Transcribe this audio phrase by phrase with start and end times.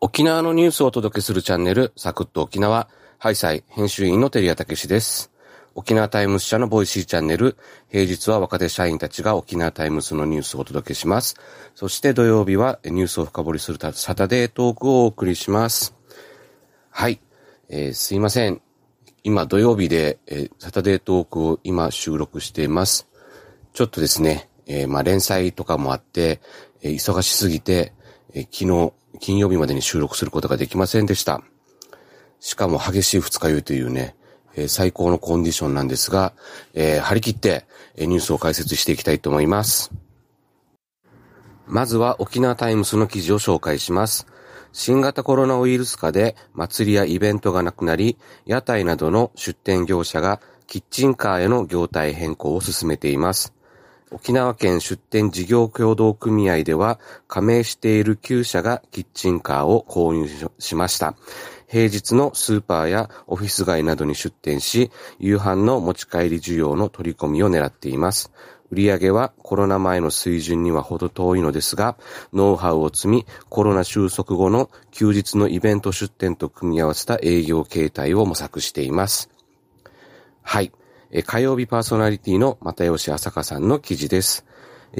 [0.00, 5.32] 沖縄のニュースをお届けするチャンネル、サクッと沖縄、ハイサイ編集員の照屋武史です。
[5.74, 7.56] 沖縄タイムス社の Voicy チャンネル、
[7.88, 11.34] 平日は若手社員たちが沖縄タイムスのニュースをお届けします。
[11.74, 15.96] そして土曜日はニュースを深掘りするサタデートークをお送りします。
[16.90, 17.18] はい、
[17.68, 18.62] えー、すいません。
[19.24, 23.08] 今土曜日で、えー、サタデートークを今収録しています。
[23.72, 26.40] ちょっとですね、えー、まあ連載とかもあって、
[26.82, 27.92] えー、忙しすぎて、
[28.32, 31.42] えー、昨日金曜日までに収録することができませんでした。
[32.40, 34.14] しかも激しい二日酔いというね、
[34.54, 36.32] えー、最高のコンディションなんですが、
[36.74, 39.90] えー、張り切って、えー、ニュースを解説していきたいと思います。
[41.66, 44.26] まずは沖縄タイムスの記事を紹介します。
[44.72, 48.16] 新型コロナウイルス化で祭りやイベントがなくなり、
[48.46, 53.52] 屋台などの出店業者がキッチンカーへの業態変更を進めています。
[54.10, 61.14] 沖縄県出店事業協同組合では、加盟している9社がキッチンカーを購入しました。
[61.66, 68.32] 平日のスーパーやオフィス街などに出店し、夕飯の持ち帰り需要の取り込みを狙っています。
[68.70, 71.96] 売上はコロナ前の水準にはほど遠いのですが、
[72.32, 79.30] ノウハウを積み、コロナ収束後の休日のイベント出店と組み合わせた営業形態を模索しています。
[80.42, 80.72] はい。
[81.24, 84.44] 火曜日パーソナリティの又吉朝香さんの記事です。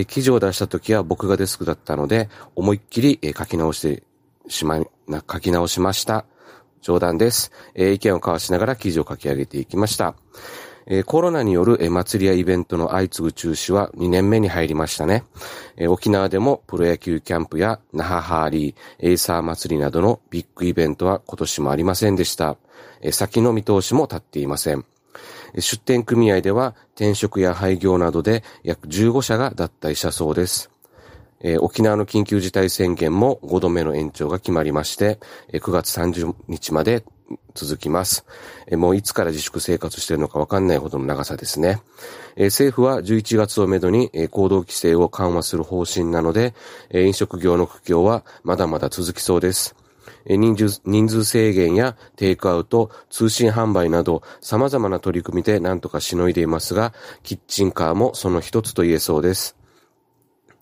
[0.07, 4.03] 記事を出した時は僕がデスクだったので、思いっきり書き直して
[4.49, 6.25] しまい、書き直しました。
[6.81, 7.53] 冗談です。
[7.75, 10.15] 意見を交わしながら記事を書き上げていきました。
[11.05, 15.25] コロナによる祭りやイベントの相次ぐ中止は2年目に入りましたね。
[15.89, 22.57] 沖縄でもプロ野球キャンプや那覇ハーリー、エイサー祭りなどのビッグイベントは今年もありませんでした。
[23.11, 24.87] 先の見通しも立っていません。
[25.57, 30.71] 出店組合では転職や廃業などで約15社が脱退したそうです。
[31.41, 35.19] えー、沖縄の緊急事態宣言も5度目の延長が決まりまして、
[35.53, 37.05] えー、9月30日まで
[37.55, 38.25] 続きます。
[38.67, 41.81] えー、もういつから自粛生活しているのかわかんないほどの長さですね。
[42.37, 46.55] え政府は11月をめどに、え行動規制を緩和する方針なので、
[46.89, 49.75] え飲食業の苦境はまだまだ続きそうです。
[50.27, 56.93] 人数人数制限やテイクアウト、通信販売など様々な取り組みで何とかしのいでいますが、
[57.23, 59.57] キッチンカーもその一つと言えそうです。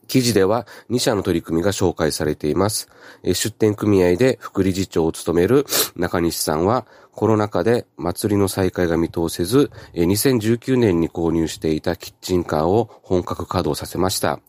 [0.06, 2.89] 記事では2社の取り組みが紹介されています。
[3.25, 14.41] 出店組合で副理事長を務める中西さんは、コロナ禍で祭りの再開が見通せず、2019年に購入していたキッチンカーを本格稼働させました。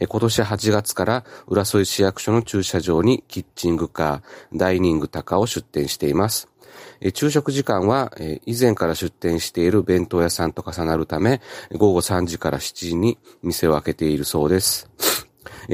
[0.00, 6.48] 今年8月から浦添市役所の駐車場にキッチングカー、ダイニング高を出店しています。
[7.14, 8.12] 昼食時間は
[8.46, 11.40] 以前から出店している弁当屋さんと重なるため、
[11.72, 14.90] 午後3時から7時に店を開けているそうです。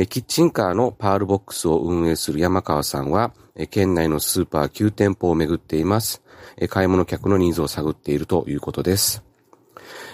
[0.08, 3.32] キッチンカーのパールボックスを運営する山川さんは、
[3.70, 6.22] 県内のスーパー9店舗を巡っています。
[6.68, 9.29] 買い物客のニーズを探っているということです。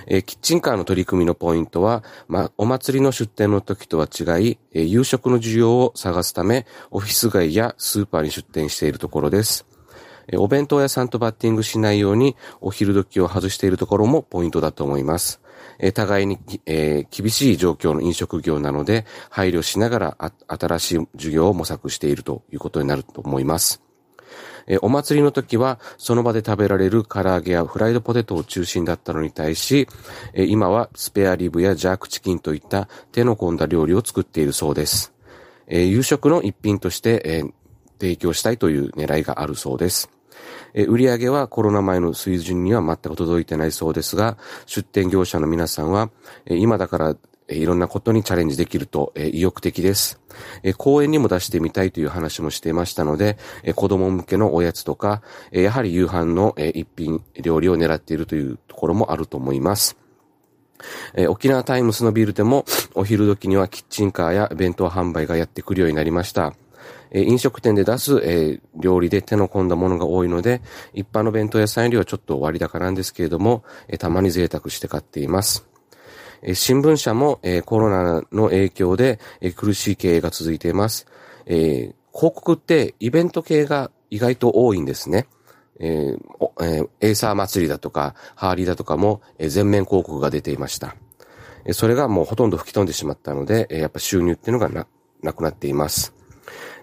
[0.07, 9.67] えー、キッチンカーの取り組みのポイントは、まお祭りの出店の時とは違い、えー、夕食の需要を探すため、オフィス街やスーパーに出店しているところです。
[10.29, 15.41] えー、お弁当屋さんとバッティングしないように、お昼時を外しているところもポイントだと思います。
[15.79, 23.86] え互いに、え厳しい状況の飲食業なので、配慮しながら新しい授業を模索しているということになると思います。
[24.67, 29.89] えお祭りの時はその場で食べられる唐揚げやフライドポテトを中心だったのに対し、
[30.35, 35.13] え今はスペアリブやジャークチキンといった手の込んだ料理を作っているそうです。
[35.69, 37.43] え夕食の一品として、え
[37.99, 40.11] 提供したいという狙いがあるそうです。
[40.75, 46.11] え売上はコロナ前の水準には全く届いてないそうですが、出店業者の皆さんは、
[46.47, 47.17] 今だから
[47.49, 50.21] いろんなことにチャレンジできると、意欲的です。
[50.77, 53.39] 公園にも出してみたいという話もしていましたので、
[53.75, 59.97] 子供向けのおやつとか、やはり夕飯の一品料理を狙っているというところもあると思います。
[61.15, 66.55] え沖縄タイムスのビルでもお昼時にはキッチンカーや弁当販売がやってくるようになりました
[67.11, 67.23] え。
[67.23, 75.67] 飲食店で出すえ、料理で手の込んだものが多いので、一般の弁当屋さんよりはちょっと割高なんですけれども、えたまに贅沢して買っています。
[76.55, 79.19] 新聞社もコロナの影響で
[79.57, 81.07] 苦しい経営が続いています。
[81.47, 85.27] 広告ってイベント系が意外と多いんですね。
[85.79, 90.97] えー、エーサー祭りだとか、ハーリーだとかも、全面広告が出ていました。
[91.73, 94.87] それがもうほとんど吹き飛んでしまったので、やっぱ収入っていうのがな、
[95.23, 96.15] なくなっています。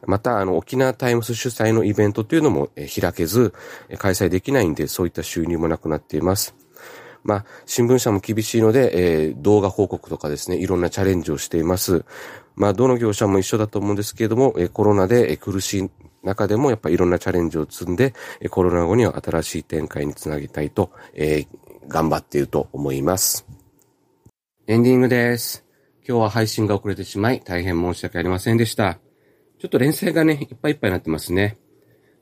[0.06, 3.54] また、あの、沖縄タイムス主催のイベントっていうのも開けず、
[3.98, 6.56] 開催できないんで、そういった収入もなくなっています。
[7.24, 12.06] まあ、新聞社も厳しいので、えー、動画報告とかですね、いろんなチャレンジをしています。
[12.56, 15.90] まあ、どの業者も一緒だと思うんですけれども、えー、コロナで苦しい
[16.24, 18.14] 中でもやっぱいろんなチャレンジを積んで、
[18.50, 21.48] コロナ後には新しい展開につなげたいと、えー、
[21.88, 23.46] 頑張っていると思います。
[24.68, 25.66] エンディングです。
[26.08, 29.00] 今日は配信が遅れてしまい大変申し訳ありませんでした。
[29.60, 31.58] ちょっと連載がね、いっぱいいっぱいになってますね。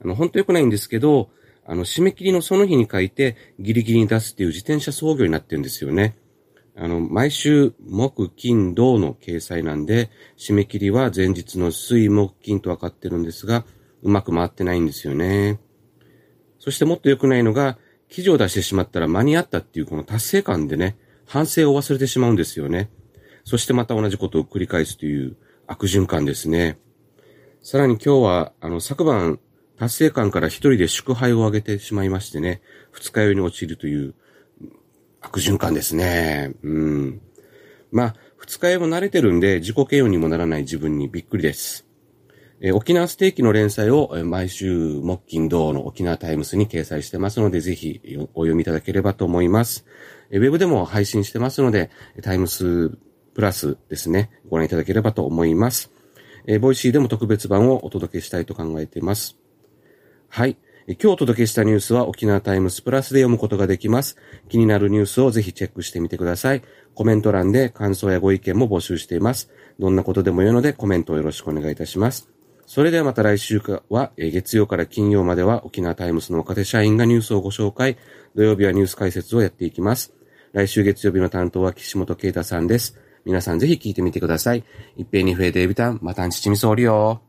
[0.03, 1.29] あの、本当良くないんですけど、
[1.71, 6.17] あの、締め切りのその日に書いてギリギリに出すっていう自転車操業になってるんですよね。
[6.75, 13.63] あの、毎週木、金、土の掲載なんで、締め切りは前日の水、木、金と分かってるんですが、
[14.03, 15.61] うまく回ってないんですよね。
[16.59, 17.77] そしてもっと良くないのが、
[18.09, 22.89] 記事を出してしまったら間に合ったっていうこの達成感でね、反省を忘れてしまうんですよね。
[23.45, 25.37] そしてまた同じことを繰り返すという
[25.67, 26.79] 悪循環ですね。
[27.61, 29.39] さらに今日は、あの、昨晩、
[29.81, 32.61] 達成感から一人で祝杯をあげてしまいましてね、
[32.91, 34.13] 二日酔いに陥るという
[35.21, 36.53] 悪循環ですね。
[36.61, 37.21] うん。
[37.91, 41.87] まあ、二日酔いも慣れてるんで、自己嫌悪にもならない自分にびっくりです。
[42.61, 48.01] え沖縄ステーキの連載を毎週木金土の沖縄タイムスに掲載してますので、ぜひ
[48.35, 49.87] お読みいただければと思います。
[50.29, 51.89] えウェブでも配信してますので、
[52.21, 52.91] タイムス
[53.33, 55.89] プラスですね、ご覧いただければと思います。
[56.45, 59.40] えー、 Voicy でも特別版をお届けしたいと考えています。
[60.33, 60.55] はい。
[60.87, 64.15] 今日お届けしたニュースは沖縄タイムスプラスで読むことができます。
[64.47, 66.61] 気になるニュースをぜひチェックしてみてください。
[66.95, 69.51] コメント欄で感想やご意見も募集しています。
[69.77, 72.29] どんなことでもよいのでコメントをよろしくお願いいたします。
[72.65, 77.97] それではまた来週は、月曜から金曜までは沖縄タイムスの若手社員がニュースをご紹介。
[78.33, 80.13] 土曜日はニュース解説をやっていきます。
[80.53, 82.97] 来週月曜日の担当は岸本啓太さんです。
[83.25, 84.63] 皆さんぜひ聞いてみてください。
[84.95, 87.21] 一平二平デイビタン、またんちちみそうりよ。